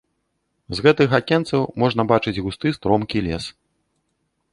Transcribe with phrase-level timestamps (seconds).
[0.77, 3.45] З гэтых акенцаў можна бачыць густы стромкі лес.